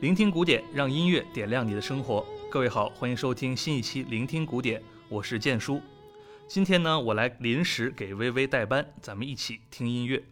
[0.00, 2.24] 聆听古典，让音乐点亮你的生活。
[2.48, 5.82] 各位好，欢迎收听新一期《聆听古典》，我是建叔。
[6.46, 10.24] 今天呢，我来临时给微微代班，咱们一起听音乐。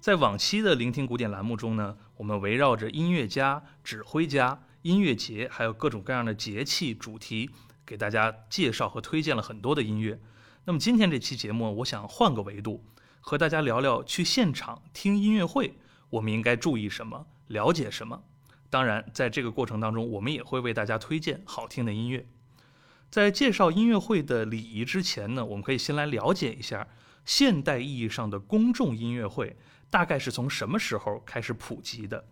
[0.00, 7.48] 在往期的《聆听古典》栏目中呢，我们围绕着音乐家、指挥家、音乐节，还有各种各样的节气主题，
[7.86, 10.18] 给大家介绍和推荐了很多的音乐。
[10.64, 12.84] 那么今天这期节目，我想换个维度，
[13.20, 15.74] 和大家聊聊去现场听音乐会，
[16.10, 18.24] 我们应该注意什么，了解什么。
[18.74, 22.26] 当然，在这个过程当中，我们也会为大家推荐好听的音乐。
[23.08, 26.84] 在介绍音乐会的礼仪之前呢，我们可以先来了解一下
[27.24, 29.56] 现代意义上的公众音乐会
[29.88, 32.24] 大概是从什么时候开始普及的。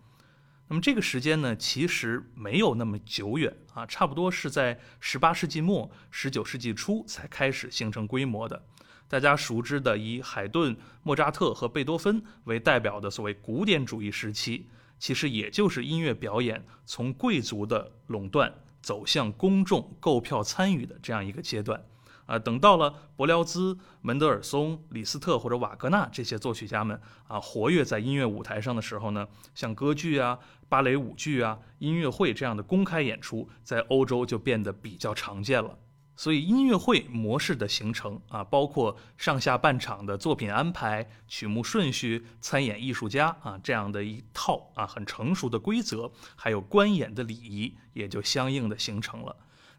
[0.66, 8.60] 那么这个时间呢，其实没有那么久远啊，差不多是在十八世纪末、十九世纪初才开始形成规模的。
[9.06, 14.66] 大家熟知的以海顿、莫扎特和贝多芬为代表的所谓古典主义时期。
[15.02, 21.84] 其实也就是音乐表演从贵族的垄断走向公众购票参与的这样一个阶段，
[22.24, 35.76] 啊，等到了伯辽兹、门德尔松、李斯特或者瓦格纳这些作曲家们啊活跃在音乐舞台上的时候呢，像歌剧啊、芭蕾舞剧啊、音乐会这样的公开演出在欧洲就变得比较常见了。
[36.14, 49.34] 所以音乐会模式的形成啊，包括上下半场的作品安排、曲目顺序、参演艺术家啊这样的一套啊很成熟的规则，还有观演的礼仪，也就相应的形成了。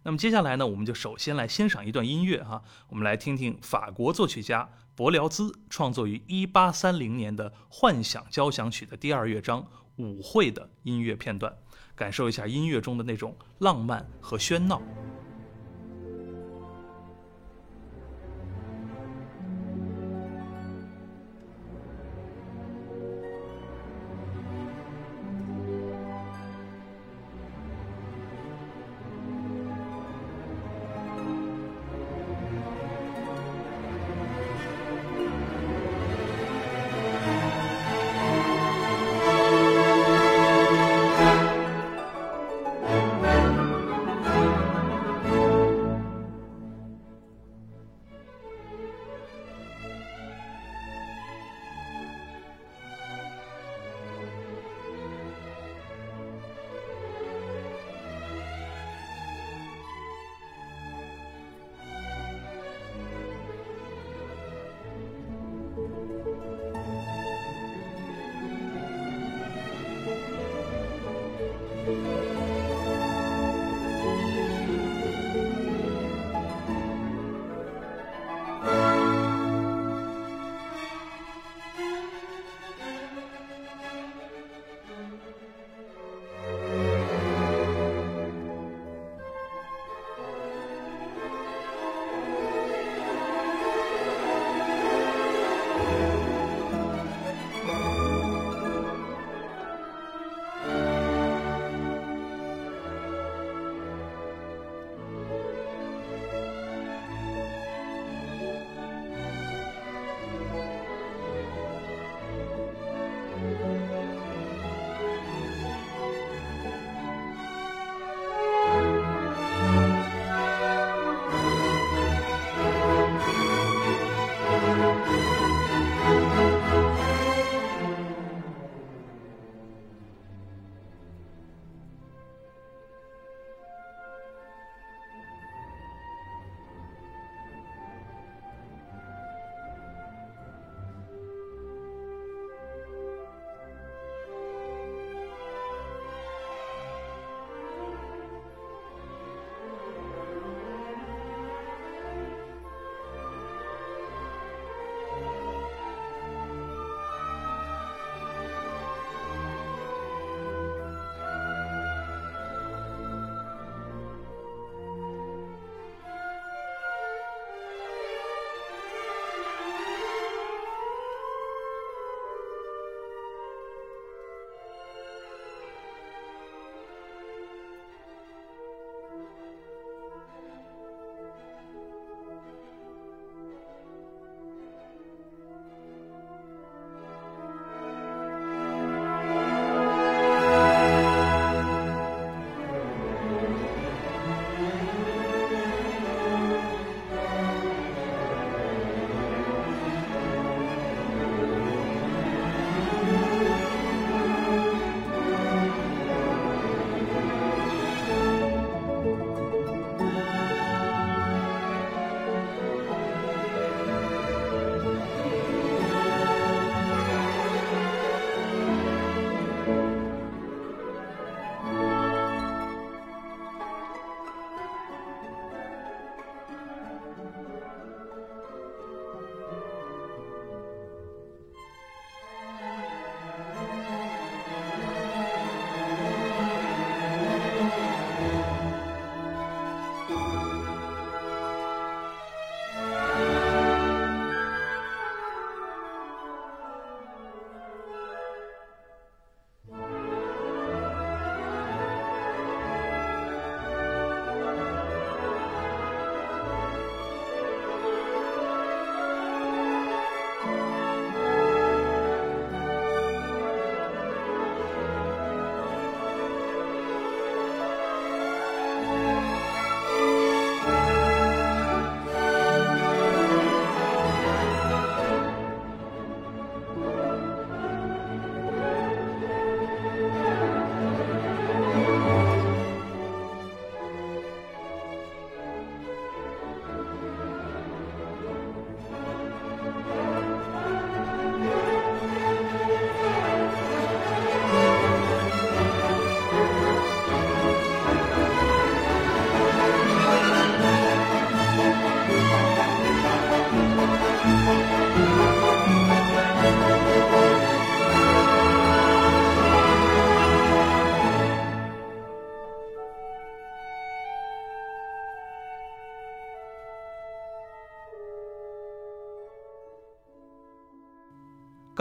[0.06, 11.56] 那么接下来呢，我们就首先来欣赏一段音乐哈，我们来听听法国作曲家伯辽兹创作于一八三零年的《幻想交响曲》的第二乐章舞会的音乐片段，
[11.96, 14.82] 感受一下音乐中的那种浪漫和喧闹。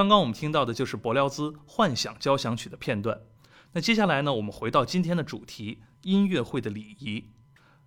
[0.02, 3.20] 刚刚我们听到的就是柏辽兹《幻想交响曲》的片段。
[3.70, 7.30] 那接下来呢，我们回到今天的主题——音乐会的礼仪。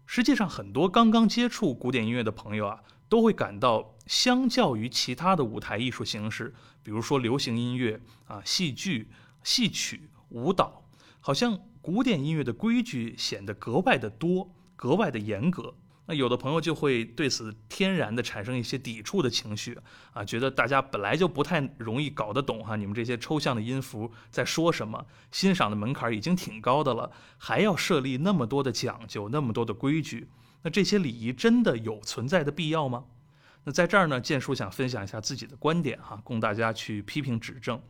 [0.06, 2.80] 实际上，很多刚刚接触古典音乐的朋友啊，
[3.10, 9.10] 都会感到，相较于其他的舞台艺术形式，比如说流行音乐啊、戏剧、
[9.44, 10.86] 戏曲、舞蹈，
[11.20, 15.76] 好像古典音乐的规矩显得格外的多，格外的严格。
[16.08, 19.76] 那有的朋友就会对此天然的产生一些抵触的情绪
[20.14, 30.28] 啊，觉得大家本来就不太容易搞得懂哈，你们这些抽象的音符在说什么，欣赏的门槛已经挺高的了，还要设立那么多的讲究，那么多的规矩，
[30.62, 33.06] 那这些礼仪真的有存在的必要吗？
[33.64, 37.82] 那在这儿呢，建叔想分享一下自己的观点哈，供大家去批评指正。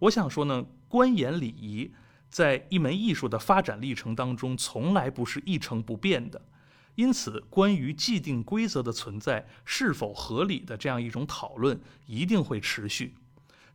[0.00, 1.90] 我想说呢，观演礼仪
[2.28, 6.38] 在一门艺术的发展历程当中，从来不是一成不变的。
[6.96, 13.14] 因此，关于既定规则的存在是否合理的这样一种讨论一定会持续。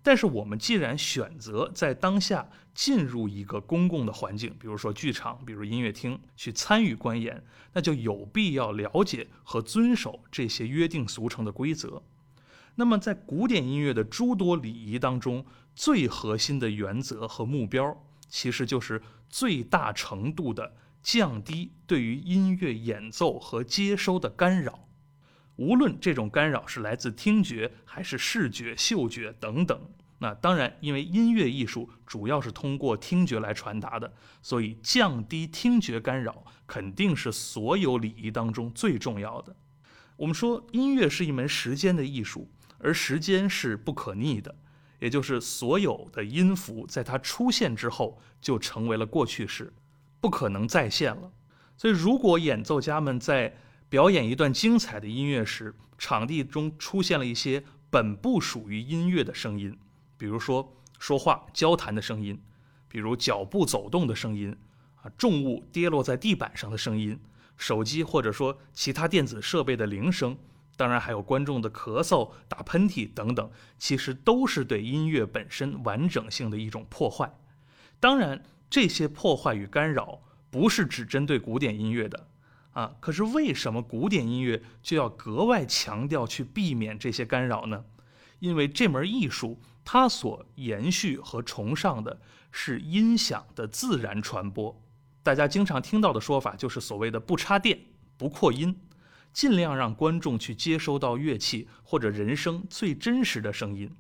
[0.04, 12.02] 但是，我们既然选择在当下进入一个公共的环境，比如说剧场，比如音乐厅，去参与观演，那就有必要了解和遵守这些约定俗成的规则。
[12.74, 19.00] 那么，在古典音乐的诸多礼仪当中，最核心的原则和目标，其实就是
[19.30, 20.74] 最大程度的。
[21.02, 24.88] 降低对于音乐演奏和接收的干扰，
[25.56, 29.80] 无论这种干扰是来自听觉还是视觉、嗅觉等等。
[30.20, 39.56] 那当然，因为音乐艺术主要是通过听觉来传达的，所以降低听觉干扰肯定是所有礼仪当中最重要的。
[40.16, 44.56] 我们说，音乐是一门时间的艺术，而时间是不可逆的，
[45.00, 49.74] 也就是所有的音符在它出现之后就成为了过去式。
[50.22, 51.32] 不可能再现了，
[51.76, 53.58] 所以如果演奏家们在
[53.90, 59.76] 表演一段精彩的音乐时，场地中出现了一些本不属于音乐的声音，
[60.18, 62.40] 比如说说话、交谈的声音，
[62.88, 64.56] 比如脚步走动的声音，
[65.02, 67.20] 啊，重物跌落在地板上的声音，
[67.58, 70.38] 手机或者说其他电子设备的铃声，
[70.78, 73.50] 当然还有观众的咳嗽、打喷嚏等等，
[73.80, 77.34] 其实都是对音乐本身完整性的一种破坏。
[78.00, 78.44] 当然。
[78.72, 82.28] 这些破坏与干扰不是只针对古典音乐的，
[82.72, 87.84] 啊，可是为什么古典音乐就要格外强调去避免这些干扰呢？
[88.40, 94.82] 因为这门艺术它所延续和崇尚的是音响的自然传播。
[95.22, 97.78] 大家经常听到的说法就是所谓的不插电、
[98.18, 98.76] 不扩音，
[99.34, 103.94] 尽量让观众去接收到乐器或者人声最真实的声音。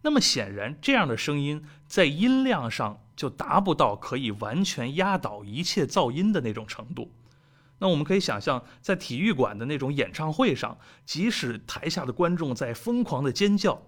[0.00, 7.10] 那么显然，这样的声音在音量上就达不到可以完全压倒一切噪音的那种程度。
[7.78, 13.80] 那我们可以想象，在体育馆的那种演唱会上，即使台下的观众在疯狂的尖叫，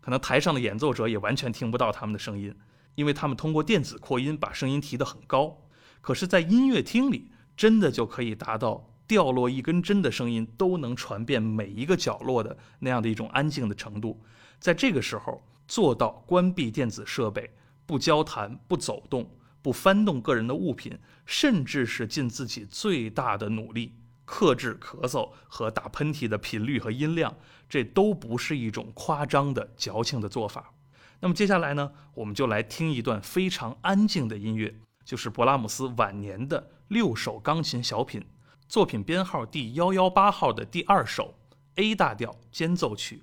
[0.00, 2.54] 可能台上的演奏者也完全听不到他们的声音，
[2.94, 5.58] 因为他们通过电子扩音把声音提得很高。
[6.00, 14.22] 可是，在音乐厅里，真的就可以达到掉落一根针的声音都能传遍每一个角落的那样的一种安静的程度。
[14.60, 15.42] 在这个时候。
[15.66, 17.50] 做到关闭电子设备，
[17.86, 19.28] 不交谈、不走动、
[19.60, 27.36] 不翻动个人的物品，甚至是尽自己最大的努力克制咳嗽和打喷嚏的频率和音量，
[27.68, 30.72] 这都不是一种夸张的矫情的做法。
[31.20, 34.74] 那么接下来呢，我们就来听一段非常安静的音乐，
[35.04, 38.24] 就是勃拉姆斯晚年的六首钢琴小品，
[38.68, 41.34] 作品编号第幺幺八号的第二首
[41.76, 43.22] A 大调间奏曲。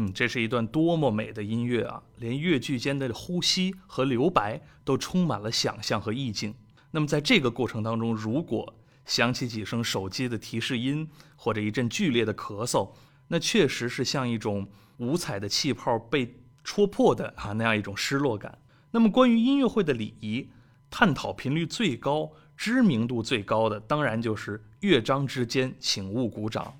[0.00, 2.02] 嗯，这是一段多么美的音乐啊！
[2.16, 6.54] 连乐句间的呼吸和留白都充满了想象和意境。
[6.90, 12.92] 那么在这个过程当中，如果响起几声手机的提示音，或者一阵剧烈的咳嗽，
[13.28, 18.58] 那确实是像一种五彩的气泡被戳破的啊那样一种失落感。
[18.92, 20.48] 那么关于音乐会的礼仪，
[20.88, 26.79] 探讨频率最高、知名度最高的，当然就是乐章之间请勿鼓掌。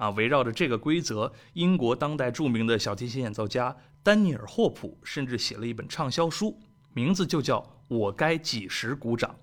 [0.00, 6.58] 啊，围绕着这个规则，英国当代著名的小提琴演奏家丹尼尔·霍普甚至写了一本畅销书，
[6.94, 9.36] 名字就叫《我该几时鼓掌》。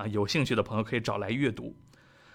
[0.00, 1.76] 啊，有兴趣的朋友可以找来阅读。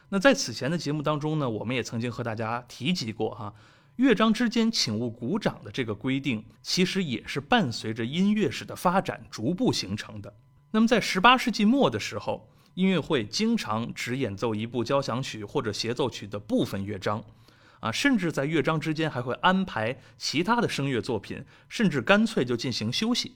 [0.10, 3.52] 那在此前的节目当中呢，我们也曾经和大家提及过哈，
[3.96, 10.32] 乐章之间请勿鼓掌的这个规定，其实也是伴随着音乐史的发展逐步形成的。
[10.70, 17.24] 那么在十八世纪末的时候，音乐会经常只演奏一部交响曲或者协奏曲的部分乐章。
[17.84, 23.36] 啊，甚至在乐章之间还会安排其他的声乐作品，甚至干脆就进行休息。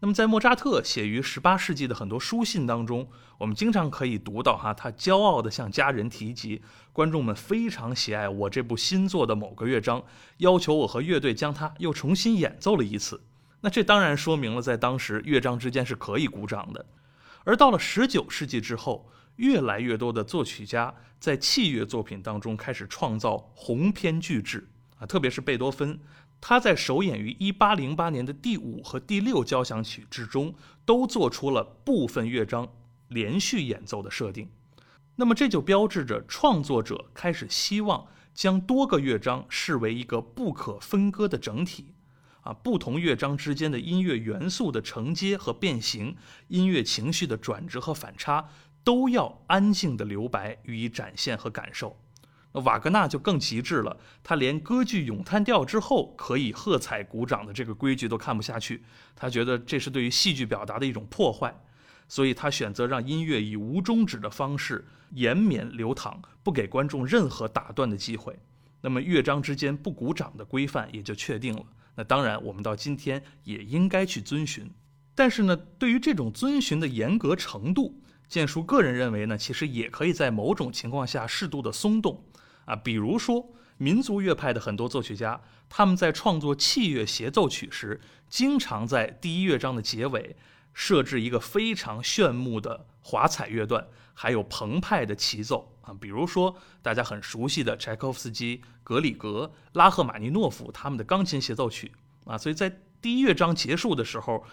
[0.00, 6.60] 那么，在莫扎特写于18世纪的很多书信当中，我们经常可以读到哈，他骄傲地向家人提及，
[6.92, 10.02] 观众们非常喜爱我这部新作的某个乐章，
[10.38, 13.22] 要求我和乐队将它又重新演奏了一次。
[13.60, 16.84] 那这当然说明了，在当时乐章之间是可以鼓掌的。
[17.44, 24.68] 而到了19世纪之后，越来越多的作曲家在器乐作品当中开始创造鸿篇巨制
[24.98, 25.98] 啊，特别是贝多芬，
[26.40, 32.68] 他在首演于1808年的第五和第六交响曲之中，都做出了部分乐章
[33.08, 34.48] 连续演奏的设定。
[35.16, 41.94] 那么这就标志着创作者开始希望将多个乐章视为一个不可分割的整体
[42.42, 46.16] 啊，不同乐章之间的音乐元素的承接和变形，
[46.48, 48.48] 音乐情绪的转折和反差。
[48.84, 51.98] 都要安静的留白予以展现和感受，
[52.52, 58.84] 那瓦格纳就更极致了，他连歌剧咏叹调之后可以喝彩鼓掌的这个规矩都看不下去，
[59.16, 61.58] 他觉得这是对于戏剧表达的一种破坏，
[62.06, 68.38] 所以他选择让音乐以无终止的方式延绵流淌，不给观众任何打断的机会。
[68.82, 71.64] 那么乐章之间不鼓掌的规范也就确定了。
[71.96, 74.70] 那当然，我们到今天也应该去遵循，
[75.14, 78.02] 但是呢，对于这种遵循的严格程度。
[78.34, 82.20] 建叔个人认为呢，其实也可以在某种情况下适度的松动，
[82.64, 90.34] 啊，比如说民族乐派的很多作曲家，他们在创作器乐协奏曲时，经常在第一乐章的结尾
[90.72, 101.92] 设置一个非常炫目的华彩乐段，还有澎湃的齐奏啊，比如说大家很熟悉的柴可夫斯基、格里格、拉赫玛尼诺夫他们的钢琴协奏曲
[102.24, 104.44] 啊，所以在第一乐章结束的时候。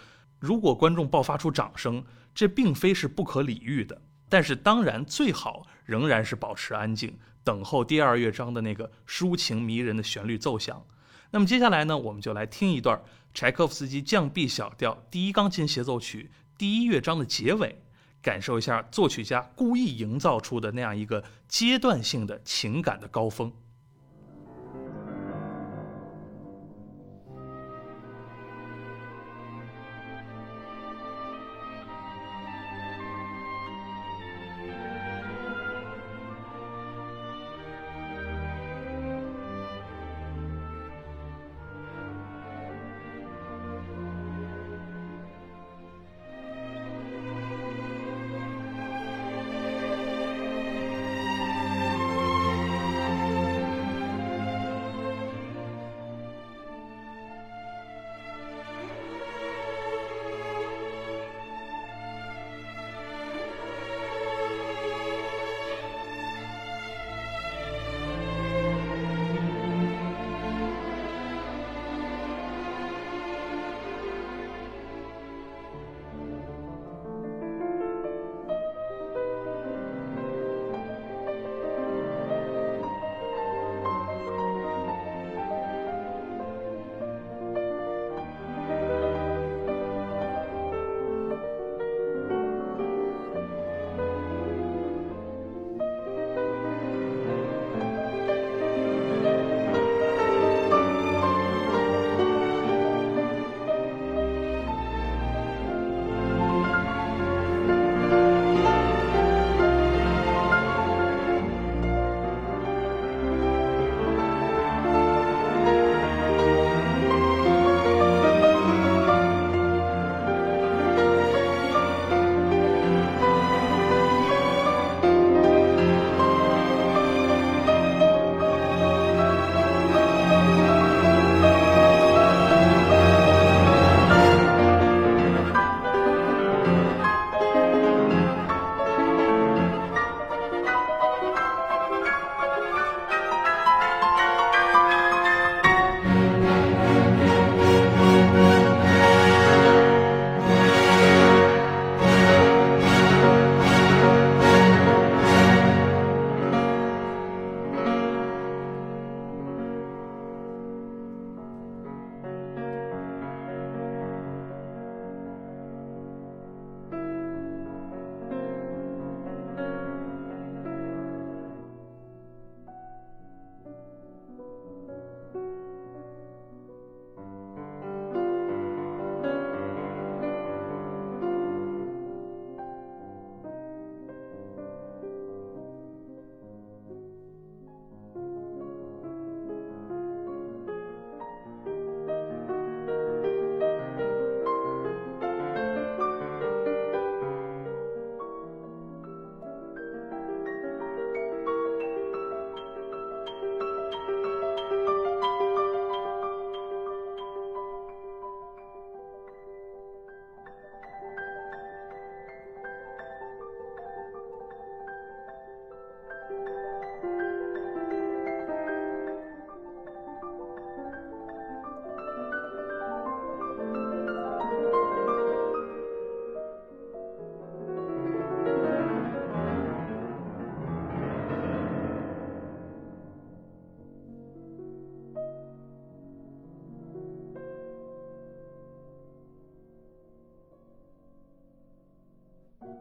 [0.42, 4.02] 如果观众爆发出掌声，这并非是不可理喻的。
[4.28, 10.84] 但是，当然最好仍然是保持安静，等候第二乐章的那个抒情迷人的旋律奏响。
[11.30, 13.00] 那么接下来呢，我们就来听一段
[13.32, 17.80] 柴可夫斯基降 B 小调第一钢琴协奏曲第一乐章的结尾，
[18.20, 23.52] 感受一下作曲家故意营造出的那样一个阶段性的情感的高峰。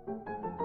[0.07, 0.60] あ!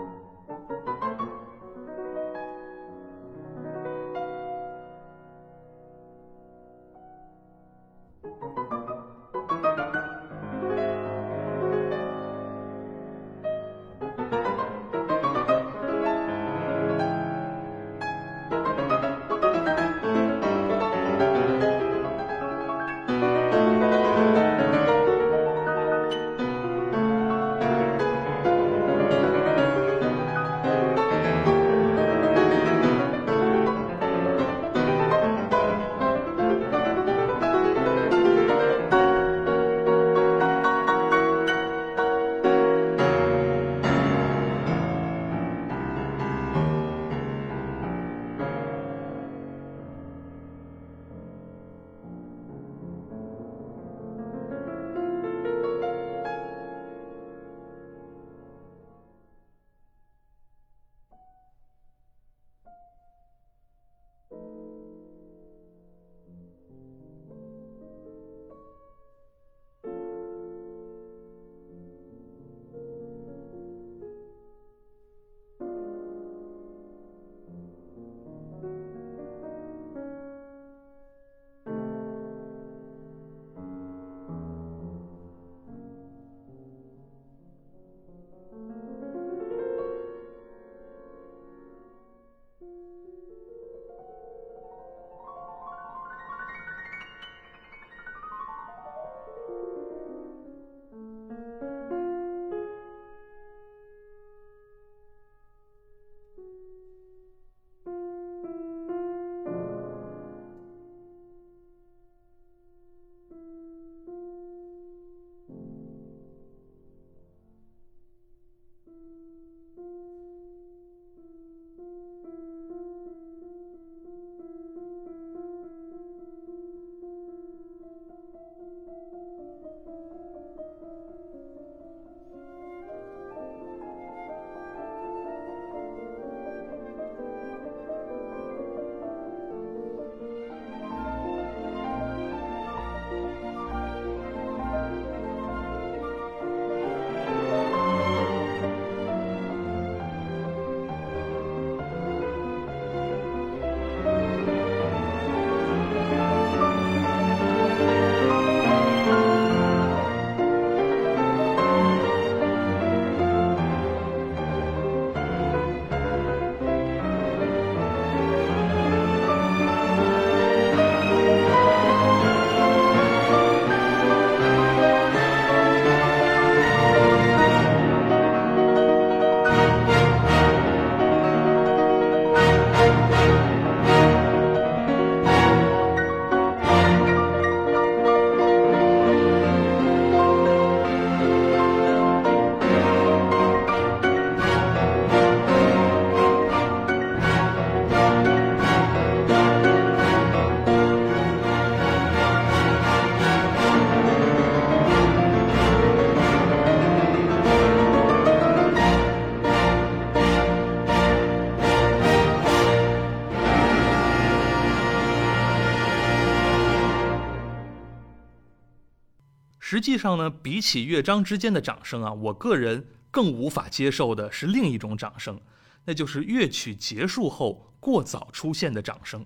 [219.97, 225.41] 上呢，比起乐章之间的掌声啊，我个人更无法接受的是另一种掌声，
[225.85, 229.25] 那就是乐曲结束后过早出现的掌声。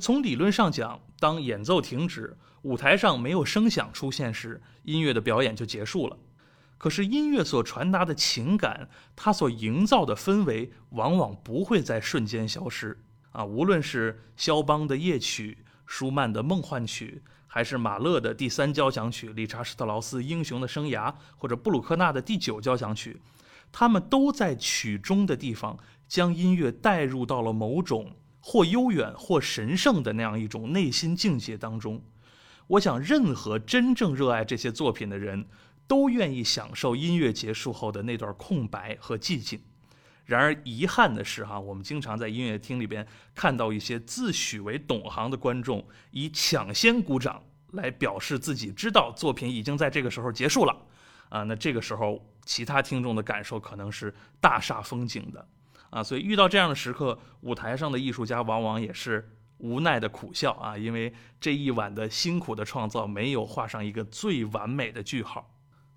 [0.00, 6.16] 从理论上讲，当演奏停止，舞台上没有声响出现时，音乐的表演就结束了。
[6.76, 12.96] 可是音乐所传达的情感，它所营造的氛围，往往不会在瞬间消失
[13.30, 13.44] 啊！
[13.44, 23.20] 无论是肖邦的夜曲、舒曼的梦幻曲，还是马勒的第三交响曲、理查施特劳斯英雄的生涯，或者布鲁克纳的第九交响曲，
[23.72, 32.00] 他们都在曲中的地方，将音乐带入到了某种或悠远或神圣的那样一种内心境界当中。
[32.68, 35.48] 我想，任何真正热爱这些作品的人。
[35.88, 39.58] 都愿意享受音乐结束后的那段空白和寂静。
[40.28, 50.76] 然而遗憾的是，哈，我们经常在音乐厅里边看到一些自诩为懂行的观众，以抢先鼓掌来表示自己知道作品已经在这个时候结束了。
[51.30, 55.48] 啊，那这个时候其他听众的感受可能是大煞风景的。
[55.88, 61.10] 啊，所以遇到这样的时刻，舞台上的艺术家往往也是无奈的苦笑啊，因为
[61.40, 65.50] 这一晚的辛苦的创造没有画上一个最完美的句号。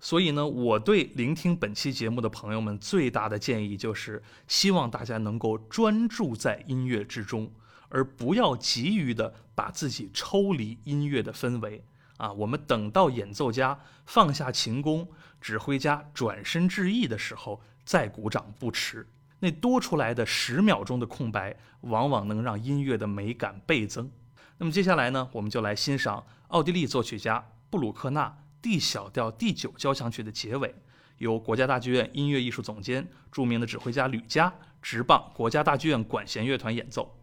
[0.04, 7.48] 所以呢，我对聆听本期节目的朋友们最大的建议就是，希望大家能够专注在音乐之中，
[7.88, 11.84] 而不要急于的把自己抽离音乐的氛围。
[12.16, 15.08] 啊，我们等到演奏家放下琴弓，
[15.40, 19.06] 指挥家转身致意的时候再鼓掌不迟。
[19.38, 24.10] 那多出来的十秒钟的空白，往往能让音乐的美感倍增。
[24.58, 28.38] 那么接下来呢，我们就来欣赏奥地利作曲家布鲁克纳。
[28.62, 30.74] D 小调第九交响曲的结尾，
[31.18, 37.14] 由国家大剧院音乐艺术总监、著名的指挥家吕嘉执棒国家大剧院管弦乐团演奏。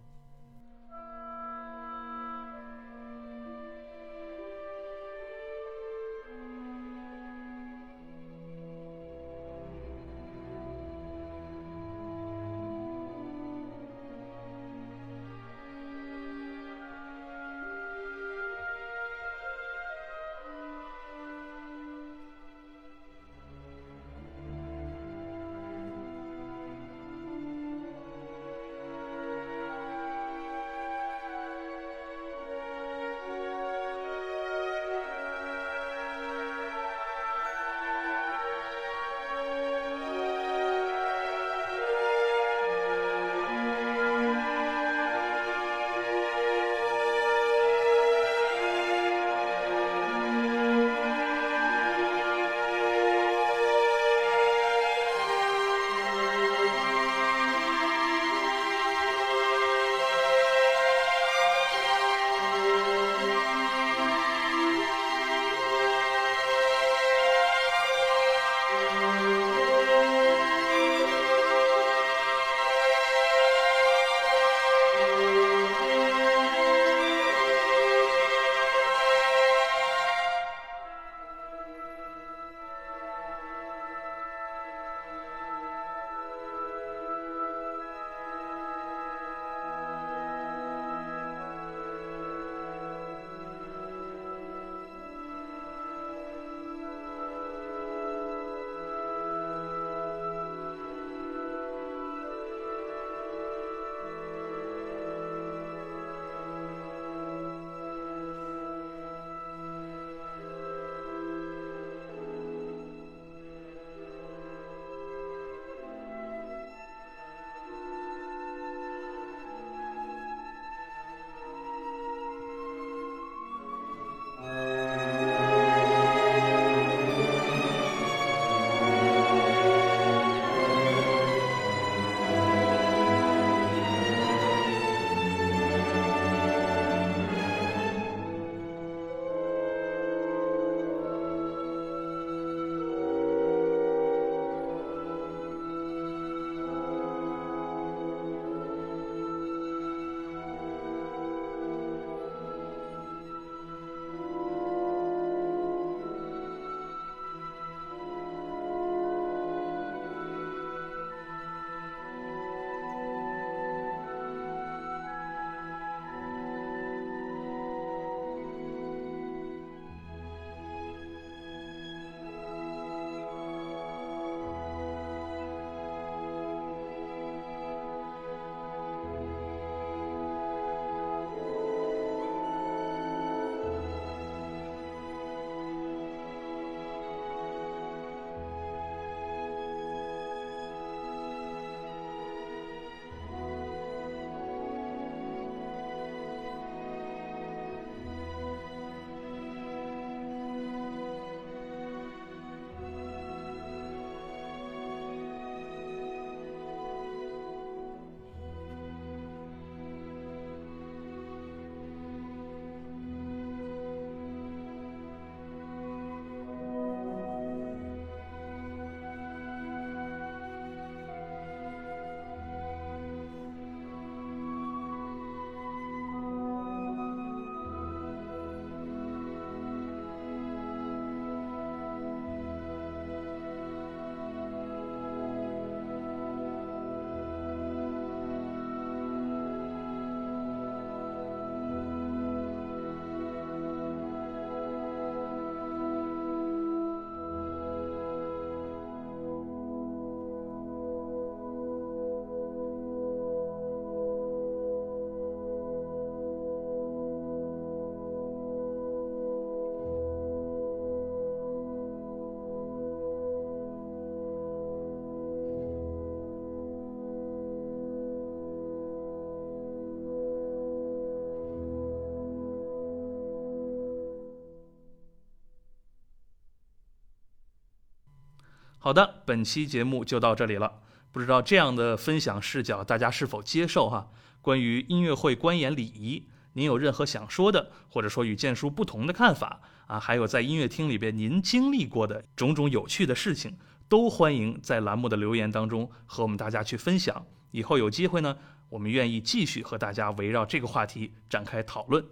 [278.89, 280.81] 好的，本期节目就到这里了。
[281.11, 284.09] 不知道这样的分享视角大家是否接受哈？
[284.41, 289.99] 关于音乐会观演礼仪，您有任何想说的，或者说与建叔不同的看法啊？
[289.99, 293.55] 还有在音乐厅里边您经历过的种种有趣的事情，
[293.87, 297.23] 都欢迎在栏目的留言当中和我们大家去分享。
[297.51, 298.35] 以后有机会呢，
[298.69, 302.03] 我们愿意继续和大家围绕这个话题展开讨论。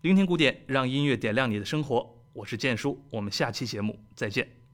[0.00, 2.10] 聆听古典，让音乐点亮你的生活。
[2.32, 4.65] 我是建叔，我们下期节目再见。